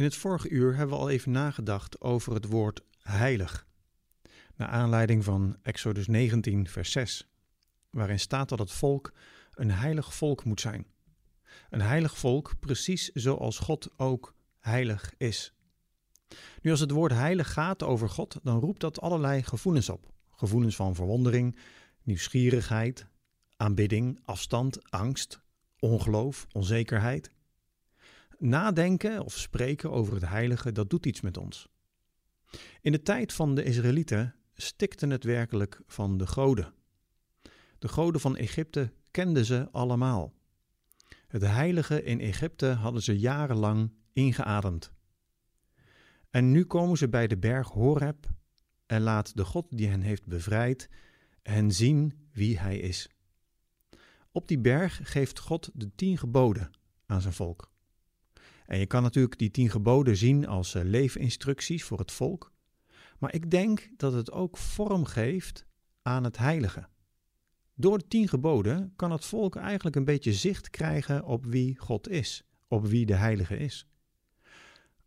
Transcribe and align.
In 0.00 0.06
het 0.06 0.16
vorige 0.16 0.48
uur 0.48 0.76
hebben 0.76 0.96
we 0.96 1.02
al 1.02 1.10
even 1.10 1.30
nagedacht 1.30 2.00
over 2.00 2.34
het 2.34 2.46
woord 2.46 2.80
heilig. 2.98 3.66
Naar 4.56 4.68
aanleiding 4.68 5.24
van 5.24 5.56
Exodus 5.62 6.06
19, 6.06 6.68
vers 6.68 6.92
6, 6.92 7.28
waarin 7.90 8.20
staat 8.20 8.48
dat 8.48 8.58
het 8.58 8.70
volk 8.70 9.12
een 9.54 9.70
heilig 9.70 10.14
volk 10.14 10.44
moet 10.44 10.60
zijn. 10.60 10.86
Een 11.70 11.80
heilig 11.80 12.18
volk, 12.18 12.52
precies 12.60 13.08
zoals 13.08 13.58
God 13.58 13.88
ook 13.96 14.34
heilig 14.60 15.14
is. 15.16 15.52
Nu, 16.62 16.70
als 16.70 16.80
het 16.80 16.90
woord 16.90 17.12
heilig 17.12 17.52
gaat 17.52 17.82
over 17.82 18.08
God, 18.08 18.38
dan 18.42 18.60
roept 18.60 18.80
dat 18.80 19.00
allerlei 19.00 19.42
gevoelens 19.42 19.88
op. 19.88 20.12
Gevoelens 20.30 20.76
van 20.76 20.94
verwondering, 20.94 21.58
nieuwsgierigheid, 22.02 23.06
aanbidding, 23.56 24.20
afstand, 24.24 24.90
angst, 24.90 25.40
ongeloof, 25.78 26.46
onzekerheid. 26.52 27.30
Nadenken 28.40 29.24
of 29.24 29.38
spreken 29.38 29.90
over 29.90 30.14
het 30.14 30.28
heilige, 30.28 30.72
dat 30.72 30.90
doet 30.90 31.06
iets 31.06 31.20
met 31.20 31.36
ons. 31.36 31.68
In 32.80 32.92
de 32.92 33.02
tijd 33.02 33.32
van 33.32 33.54
de 33.54 33.62
Israëlieten 33.62 34.34
stikten 34.54 35.10
het 35.10 35.24
werkelijk 35.24 35.80
van 35.86 36.18
de 36.18 36.26
goden. 36.26 36.72
De 37.78 37.88
goden 37.88 38.20
van 38.20 38.36
Egypte 38.36 38.92
kenden 39.10 39.44
ze 39.44 39.68
allemaal. 39.70 40.32
Het 41.26 41.42
heilige 41.42 42.02
in 42.02 42.20
Egypte 42.20 42.66
hadden 42.66 43.02
ze 43.02 43.18
jarenlang 43.18 43.92
ingeademd. 44.12 44.92
En 46.30 46.50
nu 46.50 46.64
komen 46.64 46.98
ze 46.98 47.08
bij 47.08 47.26
de 47.26 47.38
berg 47.38 47.68
Horeb 47.68 48.28
en 48.86 49.00
laat 49.02 49.36
de 49.36 49.44
God 49.44 49.66
die 49.70 49.88
hen 49.88 50.00
heeft 50.00 50.26
bevrijd 50.26 50.88
hen 51.42 51.72
zien 51.72 52.28
wie 52.32 52.58
hij 52.58 52.78
is. 52.78 53.08
Op 54.32 54.48
die 54.48 54.58
berg 54.58 55.00
geeft 55.02 55.38
God 55.38 55.70
de 55.74 55.94
tien 55.94 56.18
geboden 56.18 56.70
aan 57.06 57.20
zijn 57.20 57.34
volk. 57.34 57.70
En 58.70 58.78
je 58.78 58.86
kan 58.86 59.02
natuurlijk 59.02 59.38
die 59.38 59.50
tien 59.50 59.70
geboden 59.70 60.16
zien 60.16 60.46
als 60.46 60.74
eh, 60.74 60.84
leefinstructies 60.84 61.84
voor 61.84 61.98
het 61.98 62.12
volk, 62.12 62.52
maar 63.18 63.34
ik 63.34 63.50
denk 63.50 63.90
dat 63.96 64.12
het 64.12 64.32
ook 64.32 64.56
vorm 64.56 65.04
geeft 65.04 65.66
aan 66.02 66.24
het 66.24 66.36
heilige. 66.36 66.88
Door 67.74 67.98
de 67.98 68.08
tien 68.08 68.28
geboden 68.28 68.92
kan 68.96 69.10
het 69.10 69.24
volk 69.24 69.56
eigenlijk 69.56 69.96
een 69.96 70.04
beetje 70.04 70.32
zicht 70.32 70.70
krijgen 70.70 71.24
op 71.24 71.46
wie 71.46 71.78
God 71.78 72.08
is, 72.08 72.44
op 72.68 72.86
wie 72.86 73.06
de 73.06 73.14
heilige 73.14 73.56
is. 73.56 73.86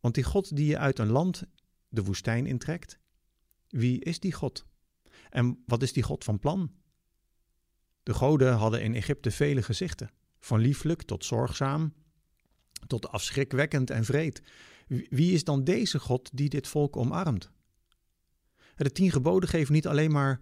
Want 0.00 0.14
die 0.14 0.24
God 0.24 0.56
die 0.56 0.66
je 0.66 0.78
uit 0.78 0.98
een 0.98 1.10
land 1.10 1.44
de 1.88 2.02
woestijn 2.02 2.46
intrekt, 2.46 2.98
wie 3.68 4.00
is 4.00 4.20
die 4.20 4.32
God? 4.32 4.66
En 5.30 5.62
wat 5.66 5.82
is 5.82 5.92
die 5.92 6.02
God 6.02 6.24
van 6.24 6.38
plan? 6.38 6.72
De 8.02 8.14
goden 8.14 8.54
hadden 8.54 8.82
in 8.82 8.94
Egypte 8.94 9.30
vele 9.30 9.62
gezichten, 9.62 10.10
van 10.38 10.60
lieflijk 10.60 11.02
tot 11.02 11.24
zorgzaam, 11.24 11.92
tot 12.86 13.08
afschrikwekkend 13.08 13.90
en 13.90 14.04
vreed. 14.04 14.42
Wie 14.86 15.32
is 15.32 15.44
dan 15.44 15.64
deze 15.64 15.98
God 15.98 16.30
die 16.32 16.48
dit 16.48 16.68
volk 16.68 16.96
omarmt? 16.96 17.50
De 18.76 18.92
tien 18.92 19.10
geboden 19.10 19.48
geven 19.48 19.72
niet 19.72 19.86
alleen 19.86 20.10
maar 20.10 20.40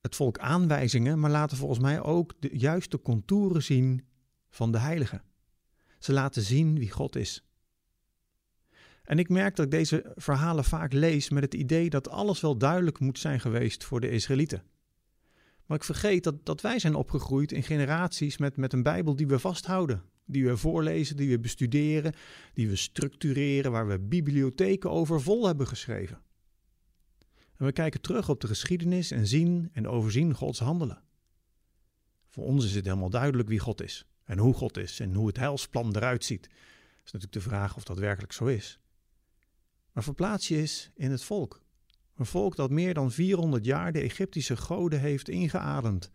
het 0.00 0.16
volk 0.16 0.38
aanwijzingen, 0.38 1.18
maar 1.18 1.30
laten 1.30 1.56
volgens 1.56 1.80
mij 1.80 2.00
ook 2.00 2.34
de 2.38 2.50
juiste 2.52 3.00
contouren 3.00 3.62
zien 3.62 4.06
van 4.48 4.72
de 4.72 4.78
heilige. 4.78 5.22
Ze 5.98 6.12
laten 6.12 6.42
zien 6.42 6.78
wie 6.78 6.90
God 6.90 7.16
is. 7.16 7.44
En 9.04 9.18
ik 9.18 9.28
merk 9.28 9.56
dat 9.56 9.64
ik 9.64 9.70
deze 9.70 10.12
verhalen 10.14 10.64
vaak 10.64 10.92
lees 10.92 11.30
met 11.30 11.42
het 11.42 11.54
idee 11.54 11.90
dat 11.90 12.08
alles 12.08 12.40
wel 12.40 12.56
duidelijk 12.56 12.98
moet 12.98 13.18
zijn 13.18 13.40
geweest 13.40 13.84
voor 13.84 14.00
de 14.00 14.10
Israëlieten. 14.10 14.62
Maar 15.66 15.76
ik 15.76 15.84
vergeet 15.84 16.24
dat, 16.24 16.46
dat 16.46 16.60
wij 16.60 16.78
zijn 16.78 16.94
opgegroeid 16.94 17.52
in 17.52 17.62
generaties 17.62 18.38
met, 18.38 18.56
met 18.56 18.72
een 18.72 18.82
Bijbel 18.82 19.16
die 19.16 19.26
we 19.26 19.38
vasthouden. 19.38 20.02
Die 20.32 20.44
we 20.44 20.56
voorlezen, 20.56 21.16
die 21.16 21.28
we 21.28 21.38
bestuderen, 21.38 22.14
die 22.54 22.68
we 22.68 22.76
structureren, 22.76 23.72
waar 23.72 23.88
we 23.88 23.98
bibliotheken 23.98 24.90
over 24.90 25.20
vol 25.20 25.46
hebben 25.46 25.66
geschreven. 25.66 26.22
En 27.56 27.66
we 27.66 27.72
kijken 27.72 28.00
terug 28.00 28.28
op 28.28 28.40
de 28.40 28.46
geschiedenis 28.46 29.10
en 29.10 29.26
zien 29.26 29.68
en 29.72 29.88
overzien 29.88 30.34
Gods 30.34 30.58
handelen. 30.58 31.02
Voor 32.28 32.44
ons 32.44 32.64
is 32.64 32.74
het 32.74 32.84
helemaal 32.84 33.10
duidelijk 33.10 33.48
wie 33.48 33.58
God 33.58 33.82
is 33.82 34.06
en 34.24 34.38
hoe 34.38 34.54
God 34.54 34.76
is 34.76 35.00
en 35.00 35.14
hoe 35.14 35.26
het 35.26 35.36
heilsplan 35.36 35.96
eruit 35.96 36.24
ziet. 36.24 36.44
Het 36.44 37.04
is 37.04 37.12
natuurlijk 37.12 37.32
de 37.32 37.40
vraag 37.40 37.76
of 37.76 37.84
dat 37.84 37.98
werkelijk 37.98 38.32
zo 38.32 38.44
is. 38.44 38.80
Maar 39.92 40.02
verplaats 40.02 40.48
je 40.48 40.56
eens 40.56 40.90
in 40.94 41.10
het 41.10 41.22
volk. 41.22 41.62
Een 42.16 42.26
volk 42.26 42.56
dat 42.56 42.70
meer 42.70 42.94
dan 42.94 43.12
400 43.12 43.64
jaar 43.64 43.92
de 43.92 44.00
Egyptische 44.00 44.56
goden 44.56 45.00
heeft 45.00 45.28
ingeademd. 45.28 46.10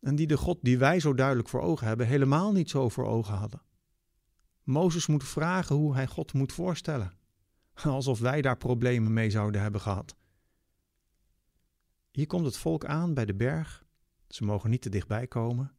En 0.00 0.16
die 0.16 0.26
de 0.26 0.36
God 0.36 0.58
die 0.62 0.78
wij 0.78 1.00
zo 1.00 1.14
duidelijk 1.14 1.48
voor 1.48 1.60
ogen 1.60 1.86
hebben, 1.86 2.06
helemaal 2.06 2.52
niet 2.52 2.70
zo 2.70 2.88
voor 2.88 3.06
ogen 3.06 3.34
hadden. 3.34 3.62
Mozes 4.62 5.06
moet 5.06 5.24
vragen 5.24 5.76
hoe 5.76 5.94
hij 5.94 6.06
God 6.06 6.32
moet 6.32 6.52
voorstellen. 6.52 7.12
Alsof 7.74 8.18
wij 8.18 8.42
daar 8.42 8.56
problemen 8.56 9.12
mee 9.12 9.30
zouden 9.30 9.60
hebben 9.60 9.80
gehad. 9.80 10.16
Hier 12.10 12.26
komt 12.26 12.44
het 12.44 12.56
volk 12.56 12.84
aan 12.84 13.14
bij 13.14 13.24
de 13.24 13.34
berg. 13.34 13.84
Ze 14.28 14.44
mogen 14.44 14.70
niet 14.70 14.82
te 14.82 14.88
dichtbij 14.88 15.26
komen. 15.26 15.74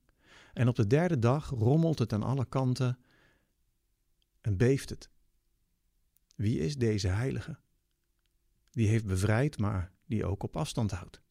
En 0.53 0.67
op 0.67 0.75
de 0.75 0.87
derde 0.87 1.19
dag 1.19 1.49
rommelt 1.49 1.99
het 1.99 2.13
aan 2.13 2.23
alle 2.23 2.45
kanten 2.45 2.99
en 4.41 4.57
beeft 4.57 4.89
het. 4.89 5.09
Wie 6.35 6.59
is 6.59 6.75
deze 6.75 7.07
heilige? 7.07 7.59
Die 8.71 8.87
heeft 8.87 9.05
bevrijd, 9.05 9.57
maar 9.57 9.91
die 10.05 10.25
ook 10.25 10.43
op 10.43 10.55
afstand 10.55 10.91
houdt. 10.91 11.21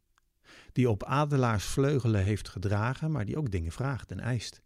Die 0.73 0.91
op 0.91 1.05
adelaarsvleugelen 1.05 2.25
heeft 2.25 2.49
gedragen, 2.49 3.11
maar 3.11 3.25
die 3.25 3.37
ook 3.37 3.51
dingen 3.51 3.73
vraagt 3.73 4.11
en 4.11 4.21
eist. 4.21 4.63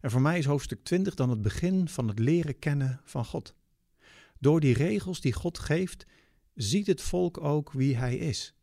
En 0.00 0.10
voor 0.10 0.20
mij 0.20 0.38
is 0.38 0.44
hoofdstuk 0.44 0.84
20 0.84 1.14
dan 1.14 1.30
het 1.30 1.42
begin 1.42 1.88
van 1.88 2.08
het 2.08 2.18
leren 2.18 2.58
kennen 2.58 3.00
van 3.04 3.24
God. 3.24 3.54
Door 4.38 4.60
die 4.60 4.74
regels 4.74 5.20
die 5.20 5.32
God 5.32 5.58
geeft, 5.58 6.06
ziet 6.54 6.86
het 6.86 7.00
volk 7.00 7.40
ook 7.40 7.72
wie 7.72 7.96
hij 7.96 8.16
is. 8.16 8.54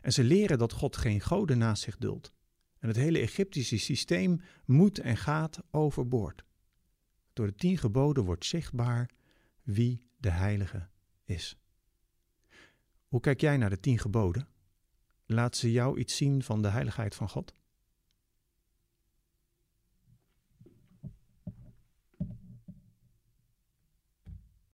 En 0.00 0.12
ze 0.12 0.24
leren 0.24 0.58
dat 0.58 0.72
God 0.72 0.96
geen 0.96 1.20
goden 1.20 1.58
naast 1.58 1.82
zich 1.82 1.96
duldt. 1.96 2.32
En 2.78 2.88
het 2.88 2.96
hele 2.96 3.18
Egyptische 3.18 3.78
systeem 3.78 4.40
moet 4.64 4.98
en 4.98 5.16
gaat 5.16 5.60
overboord. 5.70 6.44
Door 7.32 7.46
de 7.46 7.54
tien 7.54 7.78
geboden 7.78 8.24
wordt 8.24 8.44
zichtbaar 8.44 9.10
wie 9.62 10.02
de 10.16 10.30
heilige 10.30 10.88
is. 11.24 11.58
Hoe 13.08 13.20
kijk 13.20 13.40
jij 13.40 13.56
naar 13.56 13.70
de 13.70 13.80
tien 13.80 13.98
geboden? 13.98 14.48
Laat 15.30 15.56
ze 15.56 15.72
jou 15.72 15.98
iets 15.98 16.16
zien 16.16 16.42
van 16.42 16.62
de 16.62 16.68
heiligheid 16.68 17.14
van 17.14 17.28
God? 17.28 17.54